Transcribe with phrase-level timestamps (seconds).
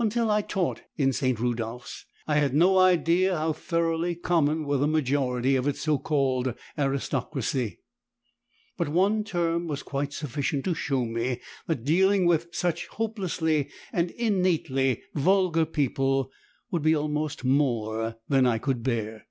[0.00, 1.38] Until I taught in St.
[1.38, 6.52] Rudolphs I had no idea how thoroughly common were the majority of its so called
[6.76, 7.78] aristocracy,
[8.76, 14.10] but one term was quite sufficient to show me that dealing with such hopelessly and
[14.10, 16.32] innately vulgar people
[16.72, 19.28] would be almost more than I could bear.